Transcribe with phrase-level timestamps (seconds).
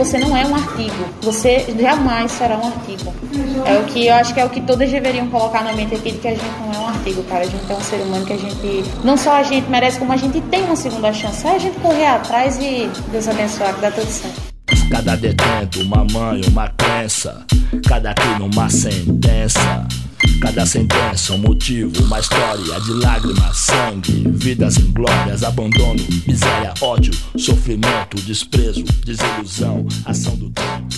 [0.00, 1.04] Você não é um artigo.
[1.20, 3.14] Você jamais será um artigo.
[3.66, 6.12] É o que eu acho que é o que todas deveriam colocar na mente aqui
[6.12, 7.44] que a gente não é um artigo, cara.
[7.44, 8.84] A gente é um ser humano que a gente.
[9.04, 11.46] Não só a gente merece, como a gente tem uma segunda chance.
[11.46, 14.40] É a gente correr atrás e Deus abençoar, que dá tudo certo.
[14.90, 17.44] Cada detento, uma mãe, uma crença.
[17.86, 19.86] Cada crime, uma sentença.
[20.40, 28.20] Cada sentença, um motivo, uma história de lágrimas, sangue, vidas inglórias, abandono, miséria, ódio, sofrimento,
[28.22, 30.88] desprezo, desilusão, ação do tempo.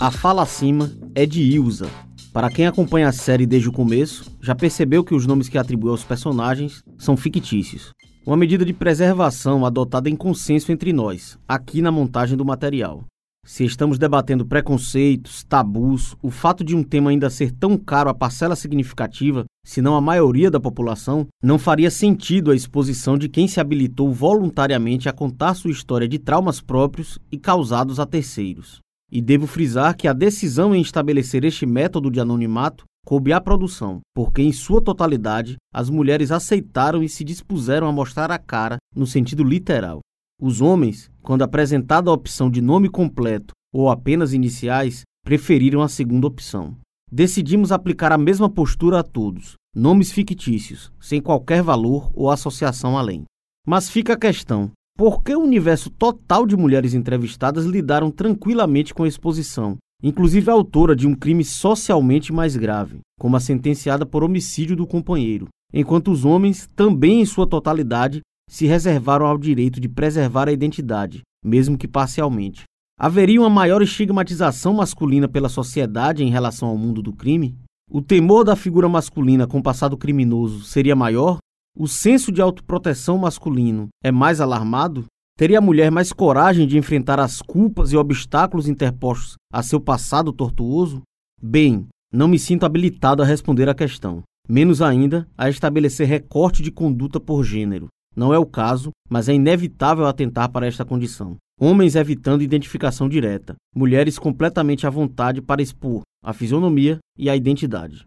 [0.00, 1.88] A fala acima é de Ilza.
[2.32, 5.90] Para quem acompanha a série desde o começo, já percebeu que os nomes que atribui
[5.90, 7.90] aos personagens são fictícios.
[8.26, 13.04] Uma medida de preservação adotada em consenso entre nós, aqui na montagem do material.
[13.46, 18.14] Se estamos debatendo preconceitos, tabus, o fato de um tema ainda ser tão caro a
[18.14, 23.46] parcela significativa, se não a maioria da população, não faria sentido a exposição de quem
[23.46, 28.80] se habilitou voluntariamente a contar sua história de traumas próprios e causados a terceiros.
[29.12, 34.00] E devo frisar que a decisão em estabelecer este método de anonimato coube à produção,
[34.12, 39.06] porque em sua totalidade as mulheres aceitaram e se dispuseram a mostrar a cara no
[39.06, 40.00] sentido literal.
[40.40, 46.26] Os homens, quando apresentada a opção de nome completo ou apenas iniciais, preferiram a segunda
[46.26, 46.76] opção.
[47.10, 53.24] Decidimos aplicar a mesma postura a todos, nomes fictícios, sem qualquer valor ou associação além.
[53.66, 59.04] Mas fica a questão: por que o universo total de mulheres entrevistadas lidaram tranquilamente com
[59.04, 64.22] a exposição, inclusive a autora de um crime socialmente mais grave, como a sentenciada por
[64.22, 69.88] homicídio do companheiro, enquanto os homens, também em sua totalidade, se reservaram ao direito de
[69.88, 72.64] preservar a identidade, mesmo que parcialmente.
[72.98, 77.54] Haveria uma maior estigmatização masculina pela sociedade em relação ao mundo do crime?
[77.90, 81.38] O temor da figura masculina com passado criminoso seria maior?
[81.76, 85.04] O senso de autoproteção masculino é mais alarmado?
[85.36, 90.32] Teria a mulher mais coragem de enfrentar as culpas e obstáculos interpostos a seu passado
[90.32, 91.02] tortuoso?
[91.40, 96.70] Bem, não me sinto habilitado a responder a questão, menos ainda a estabelecer recorte de
[96.70, 97.88] conduta por gênero.
[98.16, 101.36] Não é o caso, mas é inevitável atentar para esta condição.
[101.60, 108.04] Homens evitando identificação direta, mulheres completamente à vontade para expor a fisionomia e a identidade.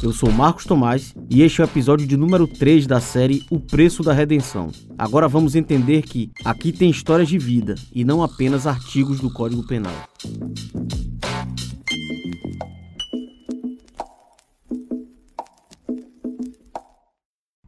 [0.00, 3.58] Eu sou Marcos Tomás e este é o episódio de número 3 da série O
[3.58, 4.70] Preço da Redenção.
[4.96, 9.66] Agora vamos entender que aqui tem histórias de vida e não apenas artigos do Código
[9.66, 9.94] Penal.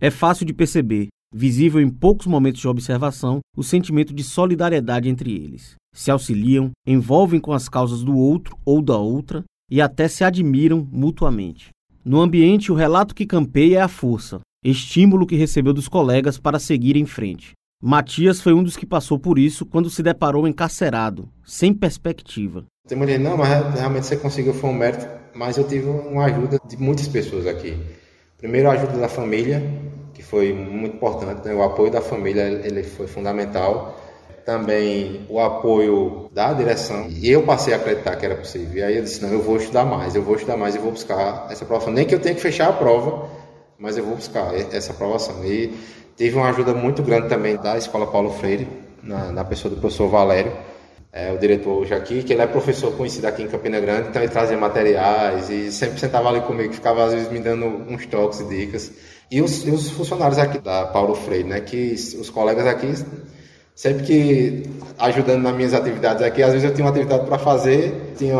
[0.06, 5.34] É fácil de perceber, visível em poucos momentos de observação, o sentimento de solidariedade entre
[5.34, 5.74] eles.
[5.92, 10.86] Se auxiliam, envolvem com as causas do outro ou da outra e até se admiram
[10.92, 11.70] mutuamente.
[12.04, 16.60] No ambiente, o relato que campeia é a força, estímulo que recebeu dos colegas para
[16.60, 17.50] seguir em frente.
[17.82, 22.64] Matias foi um dos que passou por isso quando se deparou encarcerado, sem perspectiva.
[22.86, 26.60] Tem mulher, não, mas realmente você conseguiu foi um mérito, mas eu tive uma ajuda
[26.64, 27.76] de muitas pessoas aqui.
[28.38, 29.62] Primeiro, a ajuda da família,
[30.16, 31.54] que foi muito importante, né?
[31.54, 34.00] o apoio da família ele foi fundamental.
[34.46, 37.06] Também o apoio da direção.
[37.10, 38.76] E eu passei a acreditar que era possível.
[38.76, 40.92] E aí eu disse: não, eu vou estudar mais, eu vou estudar mais e vou
[40.92, 41.92] buscar essa aprovação.
[41.92, 43.28] Nem que eu tenha que fechar a prova,
[43.76, 45.44] mas eu vou buscar essa aprovação.
[45.44, 45.74] E
[46.16, 48.68] tive uma ajuda muito grande também da Escola Paulo Freire,
[49.02, 50.52] na, na pessoa do professor Valério
[51.16, 54.20] é, o diretor hoje aqui, que ele é professor conhecido aqui em Campina Grande, então
[54.20, 58.40] ele trazia materiais e sempre sentava ali comigo, ficava às vezes me dando uns toques
[58.40, 58.92] e dicas.
[59.30, 62.94] E os, e os funcionários aqui da Paulo Freire, né, que os colegas aqui,
[63.74, 68.14] sempre que ajudando nas minhas atividades aqui, às vezes eu tinha uma atividade para fazer,
[68.16, 68.38] tinha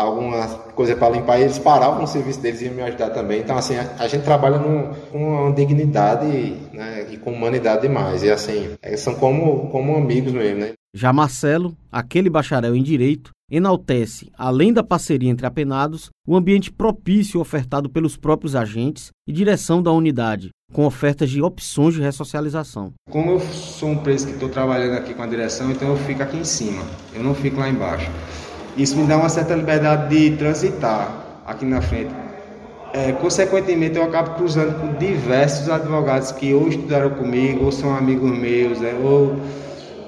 [0.00, 3.40] alguma coisa para limpar eles paravam no serviço deles e iam me ajudar também.
[3.40, 6.26] Então, assim, a, a gente trabalha num, com uma dignidade
[6.72, 8.22] né, e com humanidade demais.
[8.22, 10.72] E, assim, é, são como, como amigos mesmo, né?
[10.94, 17.40] Já Marcelo, aquele bacharel em direito, enaltece, além da parceria entre apenados, o ambiente propício
[17.40, 22.92] ofertado pelos próprios agentes e direção da unidade, com ofertas de opções de ressocialização.
[23.10, 26.22] Como eu sou um preso que estou trabalhando aqui com a direção, então eu fico
[26.22, 26.82] aqui em cima,
[27.14, 28.10] eu não fico lá embaixo.
[28.78, 31.12] Isso me dá uma certa liberdade de transitar
[31.44, 32.14] aqui na frente.
[32.94, 38.30] É, consequentemente, eu acabo cruzando com diversos advogados que ou estudaram comigo, ou são amigos
[38.38, 39.36] meus, né, ou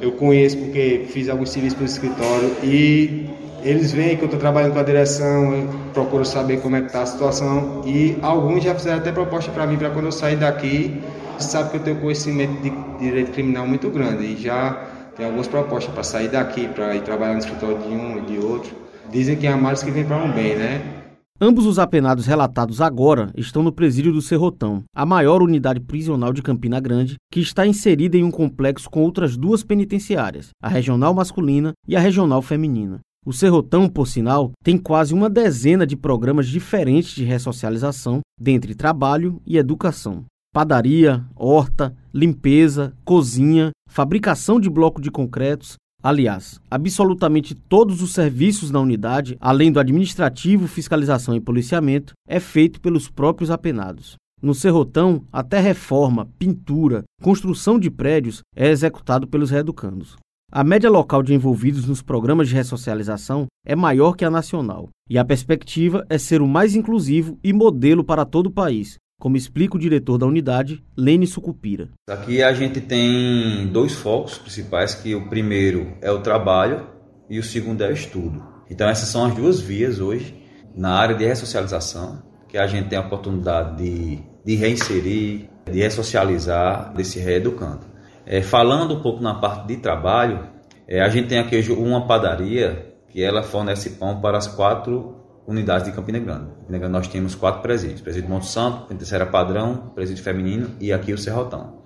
[0.00, 3.28] eu conheço porque fiz alguns serviços no escritório e
[3.62, 7.02] eles veem que eu estou trabalhando com a direção, procuro saber como é que está
[7.02, 11.02] a situação e alguns já fizeram até proposta para mim para quando eu sair daqui,
[11.38, 14.82] sabe que eu tenho conhecimento de direito criminal muito grande e já
[15.20, 18.38] tem algumas propostas para sair daqui, para ir trabalhar no escritório de um e de
[18.38, 18.74] outro.
[19.10, 20.80] Dizem que é mais que vem para um bem, né?
[21.38, 26.40] Ambos os apenados relatados agora estão no presídio do Serrotão, a maior unidade prisional de
[26.42, 31.72] Campina Grande, que está inserida em um complexo com outras duas penitenciárias, a regional masculina
[31.86, 33.00] e a regional feminina.
[33.24, 39.38] O Serrotão, por sinal, tem quase uma dezena de programas diferentes de ressocialização, dentre trabalho
[39.46, 40.24] e educação.
[40.52, 48.80] Padaria, horta, limpeza, cozinha, fabricação de bloco de concretos, Aliás, absolutamente todos os serviços na
[48.80, 54.16] unidade, além do administrativo, fiscalização e policiamento, é feito pelos próprios apenados.
[54.40, 60.16] No Serrotão, até reforma, pintura, construção de prédios é executado pelos reeducandos.
[60.50, 65.18] A média local de envolvidos nos programas de ressocialização é maior que a nacional, e
[65.18, 69.76] a perspectiva é ser o mais inclusivo e modelo para todo o país, como explica
[69.76, 71.90] o diretor da unidade, Lene Sucupira.
[72.08, 76.86] Aqui a gente tem dois focos principais, que o primeiro é o trabalho
[77.28, 78.42] e o segundo é o estudo.
[78.68, 80.34] Então essas são as duas vias hoje
[80.74, 86.94] na área de ressocialização, que a gente tem a oportunidade de, de reinserir, de ressocializar,
[86.94, 87.86] de se reeducando.
[88.24, 90.48] É, falando um pouco na parte de trabalho,
[90.88, 95.86] é, a gente tem aqui uma padaria que ela fornece pão para as quatro unidades
[95.86, 96.50] de Campina Grande.
[96.60, 101.12] Campina Grande nós temos quatro presídios: presídio Monte Santo, Penitenciária Padrão, presídio feminino e aqui
[101.12, 101.79] o Serrotão.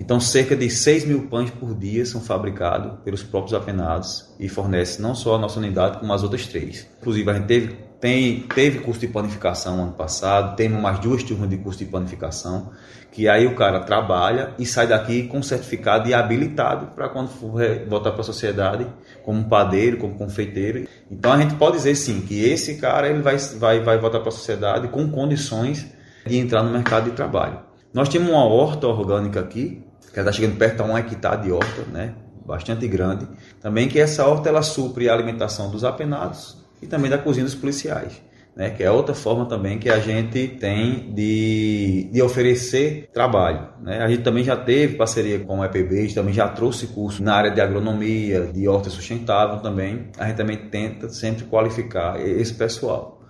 [0.00, 5.00] Então, cerca de 6 mil pães por dia são fabricados pelos próprios apenados e fornece
[5.00, 6.88] não só a nossa unidade, como as outras três.
[6.98, 11.50] Inclusive, a gente teve tem, teve curso de panificação ano passado, temos mais duas turmas
[11.50, 12.70] de curso de panificação,
[13.12, 17.60] que aí o cara trabalha e sai daqui com certificado e habilitado para quando for
[17.86, 18.86] voltar para a sociedade,
[19.22, 20.88] como padeiro, como confeiteiro.
[21.10, 24.30] Então a gente pode dizer sim que esse cara ele vai, vai, vai voltar para
[24.30, 25.86] a sociedade com condições
[26.26, 27.58] de entrar no mercado de trabalho.
[27.92, 31.82] Nós temos uma horta orgânica aqui, que está chegando perto a um hectare de horta,
[31.92, 32.14] né?
[32.50, 33.28] bastante grande.
[33.60, 37.54] Também que essa horta ela supre a alimentação dos apenados, e também da cozinha dos
[37.54, 38.20] policiais.
[38.56, 43.68] Né, que é outra forma também que a gente tem de, de oferecer trabalho.
[43.80, 44.02] Né?
[44.02, 47.52] A gente também já teve parceria com o EPB, também já trouxe curso na área
[47.52, 50.08] de agronomia, de horta sustentável também.
[50.18, 53.22] A gente também tenta sempre qualificar esse pessoal.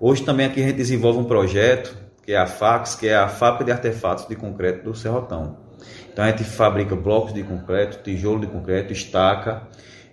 [0.00, 3.28] Hoje também aqui a gente desenvolve um projeto que é a FAX, que é a
[3.28, 5.63] Fábrica de Artefatos de Concreto do Serrotão.
[6.12, 9.62] Então a gente fabrica blocos de concreto, tijolo de concreto, estaca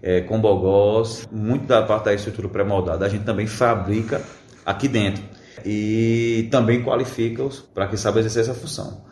[0.01, 4.21] é, com bogós, muito da parte da estrutura pré-moldada a gente também fabrica
[4.65, 5.23] aqui dentro
[5.65, 9.05] e também qualifica-os para que saibam exercer essa função.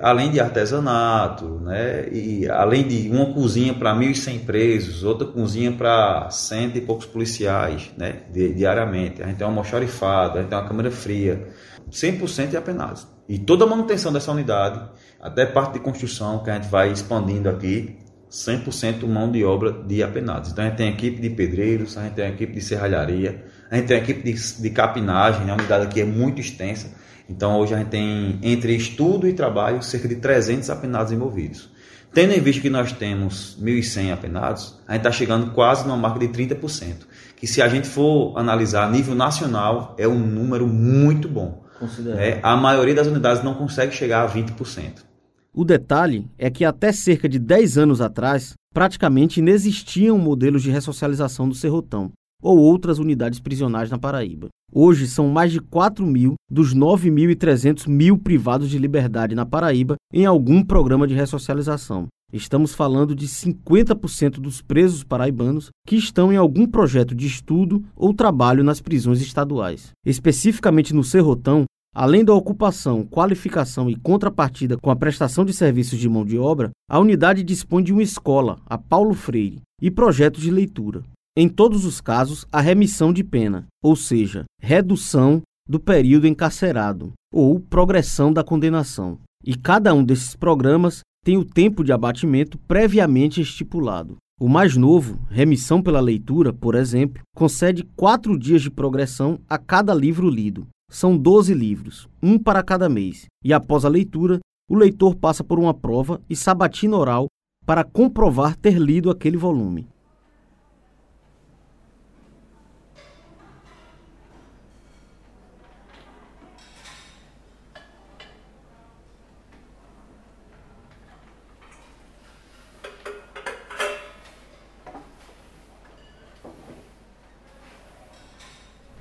[0.00, 6.28] Além de artesanato, né, e além de uma cozinha para 1.100 presos, outra cozinha para
[6.30, 10.66] cento e poucos policiais né, diariamente, a gente tem uma almoxarifada, a gente tem uma
[10.66, 11.48] câmera fria,
[11.92, 13.06] 100% de apenados.
[13.28, 14.80] E toda a manutenção dessa unidade,
[15.24, 17.96] até parte de construção que a gente vai expandindo aqui,
[18.30, 20.52] 100% mão de obra de apenados.
[20.52, 23.86] Então a gente tem equipe de pedreiros, a gente tem equipe de serralharia, a gente
[23.86, 25.52] tem equipe de, de capinagem, né?
[25.52, 26.92] a unidade aqui é muito extensa.
[27.26, 31.70] Então hoje a gente tem entre estudo e trabalho cerca de 300 apenados envolvidos.
[32.12, 36.18] Tendo em vista que nós temos 1.100 apenados, a gente está chegando quase numa marca
[36.18, 36.96] de 30%,
[37.34, 41.64] que se a gente for analisar a nível nacional é um número muito bom.
[41.98, 42.40] Né?
[42.42, 45.13] A maioria das unidades não consegue chegar a 20%.
[45.56, 51.48] O detalhe é que até cerca de 10 anos atrás, praticamente inexistiam modelos de ressocialização
[51.48, 52.10] do Serrotão
[52.42, 54.48] ou outras unidades prisionais na Paraíba.
[54.72, 60.26] Hoje são mais de 4 mil dos 9.300 mil privados de liberdade na Paraíba em
[60.26, 62.08] algum programa de ressocialização.
[62.32, 68.12] Estamos falando de 50% dos presos paraibanos que estão em algum projeto de estudo ou
[68.12, 69.92] trabalho nas prisões estaduais.
[70.04, 76.08] Especificamente no Serrotão, Além da ocupação, qualificação e contrapartida com a prestação de serviços de
[76.08, 80.50] mão de obra, a unidade dispõe de uma escola, a Paulo Freire, e projetos de
[80.50, 81.04] leitura.
[81.36, 87.60] Em todos os casos, a remissão de pena, ou seja, redução do período encarcerado ou
[87.60, 89.18] progressão da condenação.
[89.46, 94.16] E cada um desses programas tem o tempo de abatimento previamente estipulado.
[94.40, 99.94] O mais novo, remissão pela leitura, por exemplo, concede quatro dias de progressão a cada
[99.94, 100.66] livro lido.
[100.94, 104.38] São 12 livros, um para cada mês, e após a leitura,
[104.70, 107.26] o leitor passa por uma prova e sabatina oral
[107.66, 109.88] para comprovar ter lido aquele volume.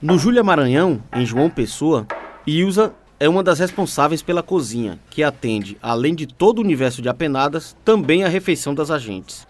[0.04, 2.06] No Júlia Maranhão, em João Pessoa,
[2.46, 7.08] Ilza é uma das responsáveis pela cozinha, que atende, além de todo o universo de
[7.08, 9.48] apenadas, também a refeição das agentes.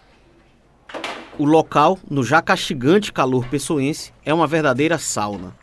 [1.36, 5.56] O local, no já castigante calor pessoense, é uma verdadeira sauna.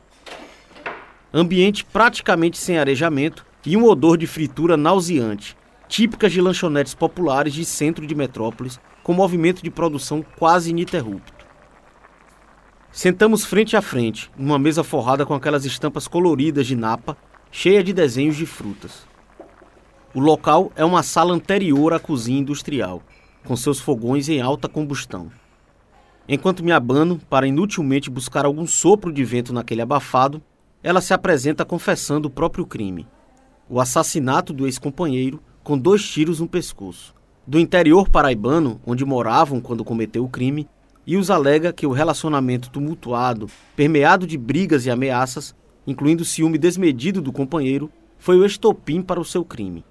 [1.34, 5.56] ambiente praticamente sem arejamento e um odor de fritura nauseante,
[5.88, 11.41] típicas de lanchonetes populares de centro de metrópoles, com movimento de produção quase ininterrupto.
[12.92, 17.16] Sentamos frente a frente, numa mesa forrada com aquelas estampas coloridas de napa,
[17.50, 19.08] cheia de desenhos de frutas.
[20.14, 23.02] O local é uma sala anterior à cozinha industrial,
[23.46, 25.32] com seus fogões em alta combustão.
[26.28, 30.42] Enquanto me abano para inutilmente buscar algum sopro de vento naquele abafado,
[30.84, 33.08] ela se apresenta confessando o próprio crime:
[33.70, 37.16] o assassinato do ex-companheiro com dois tiros no pescoço.
[37.48, 40.68] Do interior paraibano, onde moravam quando cometeu o crime,
[41.06, 45.56] e os alega que o relacionamento tumultuado, permeado de brigas e ameaças,
[45.86, 49.84] incluindo o ciúme desmedido do companheiro, foi o estopim para o seu crime.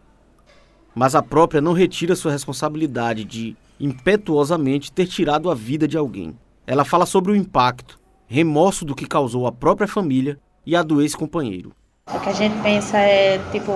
[0.94, 6.36] Mas a própria não retira sua responsabilidade de, impetuosamente, ter tirado a vida de alguém.
[6.66, 11.00] Ela fala sobre o impacto, remorso do que causou à própria família e a do
[11.02, 11.72] ex-companheiro.
[12.12, 13.72] O que a gente pensa é, tipo,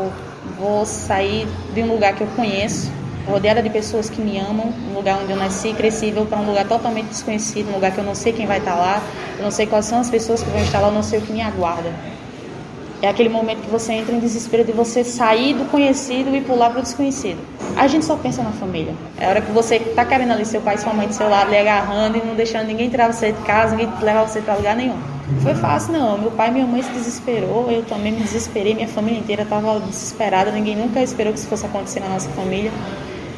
[0.59, 2.91] vou sair de um lugar que eu conheço,
[3.27, 6.39] rodeada de pessoas que me amam, um lugar onde eu nasci e cresci, vou para
[6.39, 9.03] um lugar totalmente desconhecido, um lugar que eu não sei quem vai estar lá,
[9.39, 11.23] eu não sei quais são as pessoas que vão estar lá, eu não sei o
[11.23, 11.91] que me aguarda.
[13.03, 16.71] É aquele momento que você entra em desespero de você sair do conhecido e pular
[16.71, 17.39] para o desconhecido.
[17.77, 18.95] A gente só pensa na família.
[19.19, 21.51] É a hora que você está querendo ali seu pai sua mãe do seu lado,
[21.51, 24.75] lhe agarrando e não deixando ninguém tirar você de casa, ninguém levar você para lugar
[24.75, 24.97] nenhum.
[25.43, 26.17] Foi fácil, não.
[26.17, 29.81] Meu pai e minha mãe se desesperou, eu também me desesperei, minha família inteira estava
[29.81, 32.73] desesperada, ninguém nunca esperou que isso fosse acontecer na nossa família.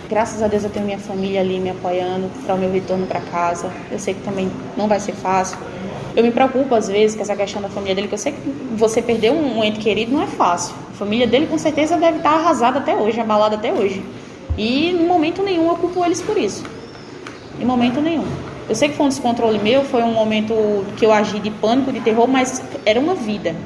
[0.09, 3.21] Graças a Deus eu tenho minha família ali me apoiando para o meu retorno para
[3.21, 3.69] casa.
[3.91, 5.59] Eu sei que também não vai ser fácil.
[6.15, 8.41] Eu me preocupo às vezes com essa questão da família dele, que eu sei que
[8.77, 10.77] você perder um ente querido não é fácil.
[10.93, 14.01] A família dele com certeza deve estar arrasada até hoje, abalada até hoje.
[14.57, 16.65] E em momento nenhum eu culpo eles por isso.
[17.61, 18.27] Em momento nenhum.
[18.69, 20.55] Eu sei que foi um descontrole meu, foi um momento
[20.97, 23.57] que eu agi de pânico, de terror, mas era uma vida.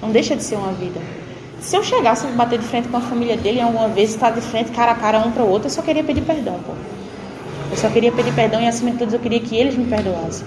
[0.00, 0.98] Não deixa de ser uma vida.
[1.62, 4.40] Se eu chegasse a bater de frente com a família dele alguma vez, estar de
[4.40, 6.72] frente cara a cara um para o outro, eu só queria pedir perdão, pô.
[7.70, 10.44] Eu só queria pedir perdão e acima de tudo eu queria que eles me perdoassem.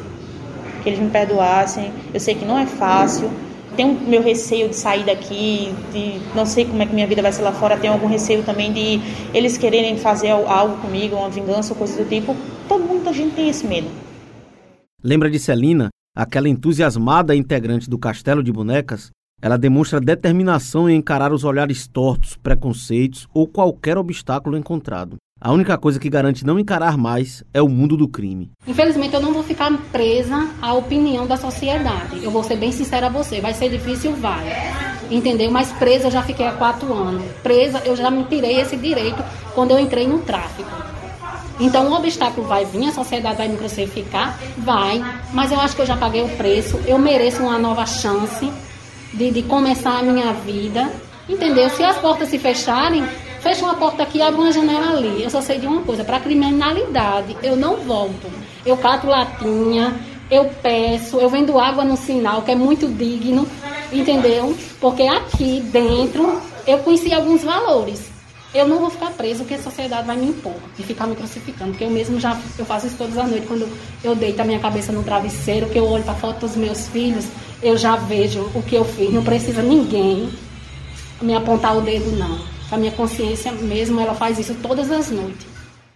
[0.83, 1.93] Que eles me perdoassem.
[2.13, 3.31] Eu sei que não é fácil.
[3.77, 7.31] Tenho meu receio de sair daqui, de não sei como é que minha vida vai
[7.31, 7.77] ser lá fora.
[7.77, 8.99] Tenho algum receio também de
[9.33, 12.35] eles quererem fazer algo comigo, uma vingança ou coisa do tipo.
[12.67, 13.87] Todo mundo, a gente tem esse medo.
[15.01, 21.31] Lembra de Celina, aquela entusiasmada integrante do Castelo de Bonecas, ela demonstra determinação em encarar
[21.31, 25.17] os olhares tortos, preconceitos ou qualquer obstáculo encontrado.
[25.39, 28.49] A única coisa que garante não encarar mais é o mundo do crime.
[28.65, 32.23] Infelizmente, eu não vou ficar presa à opinião da sociedade.
[32.23, 33.41] Eu vou ser bem sincera a você.
[33.41, 34.45] Vai ser difícil, vai.
[35.11, 35.51] Entendeu?
[35.51, 37.21] Mas presa eu já fiquei há quatro anos.
[37.43, 39.21] Presa eu já me tirei esse direito
[39.53, 40.71] quando eu entrei no tráfico.
[41.59, 44.39] Então, o obstáculo vai vir, a sociedade vai me crucificar?
[44.57, 45.03] Vai.
[45.33, 46.79] Mas eu acho que eu já paguei o preço.
[46.87, 48.51] Eu mereço uma nova chance
[49.15, 50.91] de, de começar a minha vida.
[51.27, 51.69] Entendeu?
[51.71, 53.03] Se as portas se fecharem,
[53.39, 55.23] fecha uma porta aqui, abre uma janela ali.
[55.23, 58.31] Eu só sei de uma coisa, para criminalidade, eu não volto.
[58.65, 63.47] Eu cato latinha, eu peço, eu vendo água no sinal, que é muito digno,
[63.91, 64.55] entendeu?
[64.79, 68.15] Porque aqui dentro eu conheci alguns valores.
[68.53, 71.71] Eu não vou ficar preso porque a sociedade vai me impor e ficar me crucificando.
[71.71, 73.67] Porque eu mesmo já eu faço isso todas as noites quando
[74.01, 77.25] eu deito a minha cabeça no travesseiro, que eu olho para foto dos meus filhos,
[77.61, 79.13] eu já vejo o que eu fiz.
[79.13, 80.29] Não precisa ninguém
[81.21, 82.39] me apontar o dedo, não.
[82.71, 85.47] A minha consciência mesmo, ela faz isso todas as noites.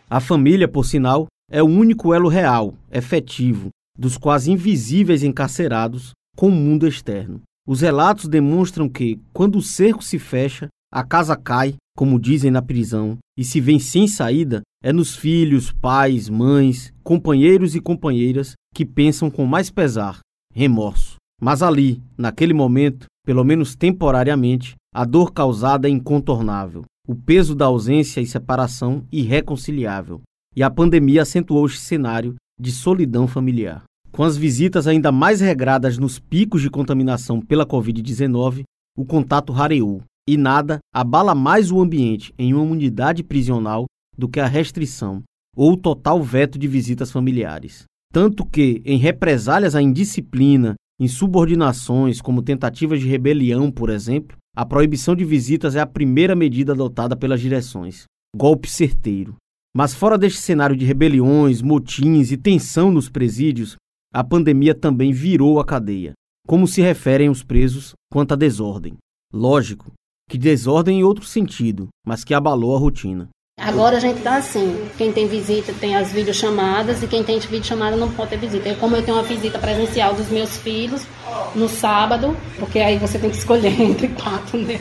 [0.10, 6.48] A família, por sinal, é o único elo real, efetivo, dos quase invisíveis encarcerados com
[6.48, 7.42] o mundo externo.
[7.68, 12.62] Os relatos demonstram que, quando o cerco se fecha, a casa cai, como dizem na
[12.62, 18.86] prisão, e se vem sem saída, é nos filhos, pais, mães, companheiros e companheiras que
[18.86, 20.20] pensam com mais pesar,
[20.54, 21.09] remorso.
[21.40, 27.66] Mas ali, naquele momento, pelo menos temporariamente, a dor causada é incontornável, o peso da
[27.66, 30.22] ausência e separação irreconciliável.
[30.56, 33.84] E a pandemia acentuou esse cenário de solidão familiar.
[34.12, 38.64] Com as visitas ainda mais regradas nos picos de contaminação pela Covid-19,
[38.98, 43.86] o contato rareou, e nada abala mais o ambiente em uma unidade prisional
[44.18, 45.24] do que a restrição
[45.56, 47.86] ou o total veto de visitas familiares.
[48.12, 55.16] Tanto que, em represálias à indisciplina Insubordinações, como tentativas de rebelião, por exemplo, a proibição
[55.16, 58.04] de visitas é a primeira medida adotada pelas direções.
[58.36, 59.36] Golpe certeiro.
[59.74, 63.78] Mas fora deste cenário de rebeliões, motins e tensão nos presídios,
[64.14, 66.14] a pandemia também virou a cadeia.
[66.46, 68.98] Como se referem os presos quanto à desordem.
[69.32, 69.94] Lógico
[70.30, 73.30] que desordem em outro sentido, mas que abalou a rotina.
[73.60, 77.98] Agora a gente tá assim, quem tem visita tem as videochamadas e quem tem videochamada
[77.98, 78.74] não pode ter visita.
[78.76, 81.06] como eu tenho uma visita presencial dos meus filhos
[81.54, 84.80] no sábado, porque aí você tem que escolher entre quatro né,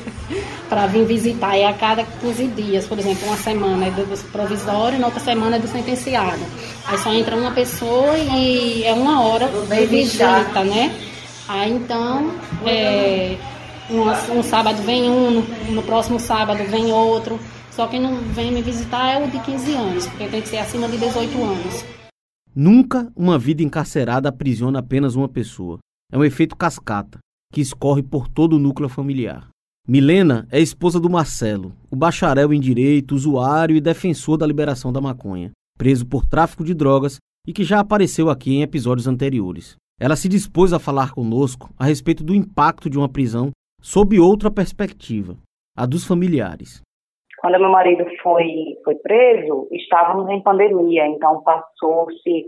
[0.69, 1.59] para vir visitar.
[1.59, 5.21] E a cada 15 dias, por exemplo, uma semana é do provisório e na outra
[5.21, 6.41] semana é do sentenciado.
[6.87, 10.95] Aí só entra uma pessoa e é uma hora de visita, né?
[11.49, 12.31] Aí então,
[12.65, 13.37] é,
[13.91, 17.41] um, um sábado vem um, no, no próximo sábado vem outro.
[17.79, 20.57] Só quem não vem me visitar é o de 15 anos, porque tem que ser
[20.57, 21.85] acima de 18 anos.
[22.53, 25.79] Nunca uma vida encarcerada aprisiona apenas uma pessoa.
[26.11, 27.21] É um efeito cascata,
[27.53, 29.47] que escorre por todo o núcleo familiar.
[29.87, 35.01] Milena é esposa do Marcelo, o bacharel em direito, usuário e defensor da liberação da
[35.01, 39.77] maconha, preso por tráfico de drogas e que já apareceu aqui em episódios anteriores.
[40.01, 44.51] Ela se dispôs a falar conosco a respeito do impacto de uma prisão sob outra
[44.51, 45.39] perspectiva,
[45.77, 46.83] a dos familiares.
[47.41, 48.47] Quando meu marido foi,
[48.85, 52.45] foi preso, estávamos em pandemia, então passou-se,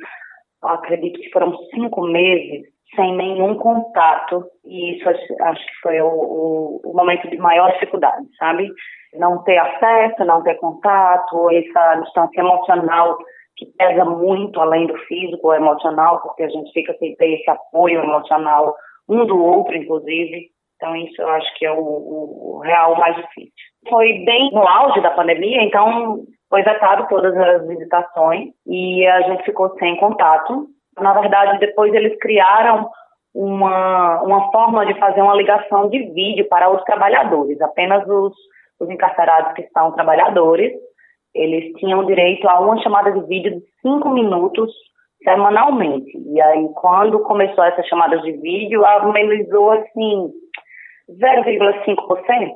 [0.62, 2.62] acredito que foram cinco meses
[2.96, 8.26] sem nenhum contato, e isso acho que foi o, o, o momento de maior dificuldade,
[8.36, 8.68] sabe?
[9.14, 13.16] Não ter acesso, não ter contato, essa distância emocional
[13.56, 18.02] que pesa muito além do físico emocional, porque a gente fica sem ter esse apoio
[18.02, 18.74] emocional
[19.08, 20.48] um do outro, inclusive.
[20.80, 23.52] Então, isso eu acho que é o, o real mais difícil.
[23.86, 29.44] Foi bem no auge da pandemia, então foi vetado todas as visitações e a gente
[29.44, 30.68] ficou sem contato.
[30.98, 32.90] Na verdade, depois eles criaram
[33.34, 37.60] uma, uma forma de fazer uma ligação de vídeo para os trabalhadores.
[37.60, 38.32] Apenas os,
[38.80, 40.72] os encarcerados que são trabalhadores,
[41.34, 44.72] eles tinham direito a uma chamada de vídeo de cinco minutos
[45.22, 46.10] semanalmente.
[46.26, 50.30] E aí, quando começou essas chamadas de vídeo, amenizou, assim,
[51.18, 52.54] 0,5%.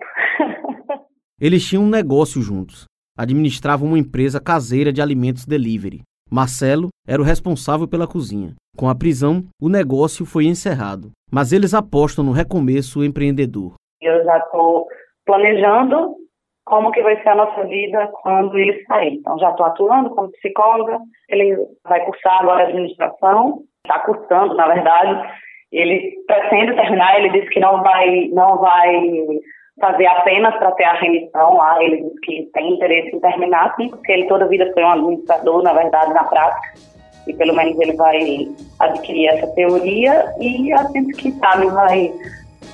[1.40, 2.84] Eles tinham um negócio juntos.
[3.16, 6.02] Administravam uma empresa caseira de alimentos delivery.
[6.30, 8.54] Marcelo era o responsável pela cozinha.
[8.76, 11.10] Com a prisão, o negócio foi encerrado.
[11.32, 13.74] Mas eles apostam no recomeço empreendedor.
[14.00, 14.86] Eu já estou
[15.24, 16.16] planejando
[16.64, 19.14] como que vai ser a nossa vida quando ele sair.
[19.14, 20.98] Então, já estou atuando como psicóloga.
[21.28, 23.62] Ele vai cursar agora administração.
[23.84, 25.28] Está cursando, na verdade.
[25.74, 27.18] Ele pretende terminar.
[27.18, 29.02] Ele disse que não vai, não vai
[29.80, 31.82] fazer apenas para ter a remissão lá.
[31.82, 34.90] Ele disse que tem interesse em terminar, sim, porque ele toda a vida foi um
[34.90, 36.78] administrador, na verdade, na prática.
[37.26, 42.12] E pelo menos ele vai adquirir essa teoria e a gente, que sabe, vai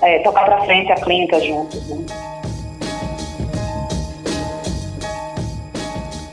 [0.03, 1.89] é, tocar para frente a clínica juntos.
[1.89, 2.05] Né?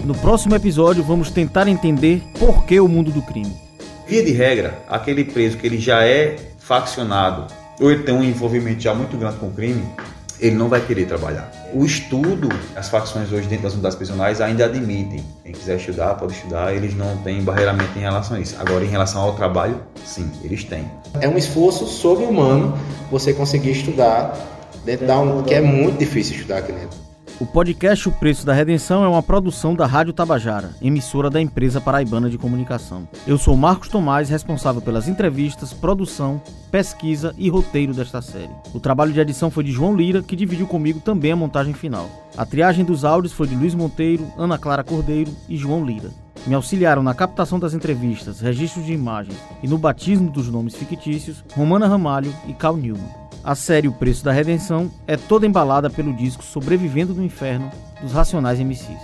[0.04, 3.54] No próximo episódio, vamos tentar entender por que o mundo do crime.
[4.08, 7.48] Via de regra, aquele preso que ele já é faccionado
[7.80, 9.88] ou ele tem um envolvimento já muito grande com o crime,
[10.40, 11.52] ele não vai querer trabalhar.
[11.74, 15.24] O estudo, as facções hoje dentro das unidades prisionais ainda admitem.
[15.44, 18.56] Quem quiser estudar, pode estudar, eles não têm barreiramento em relação a isso.
[18.60, 20.90] Agora, em relação ao trabalho, sim, eles têm.
[21.20, 22.78] É um esforço sobre-humano
[23.10, 24.38] você conseguir estudar
[24.84, 27.07] dentro da um, que é muito difícil estudar aqui dentro.
[27.40, 31.80] O podcast O Preço da Redenção é uma produção da Rádio Tabajara, emissora da empresa
[31.80, 33.08] paraibana de comunicação.
[33.28, 38.50] Eu sou Marcos Tomás, responsável pelas entrevistas, produção, pesquisa e roteiro desta série.
[38.74, 42.10] O trabalho de edição foi de João Lira, que dividiu comigo também a montagem final.
[42.36, 46.10] A triagem dos áudios foi de Luiz Monteiro, Ana Clara Cordeiro e João Lira.
[46.48, 51.44] Me auxiliaram na captação das entrevistas, registros de imagens e no batismo dos nomes fictícios
[51.54, 53.27] Romana Ramalho e Cal Newman.
[53.48, 58.12] A série O Preço da Redenção é toda embalada pelo disco Sobrevivendo no Inferno dos
[58.12, 59.00] Racionais MCs.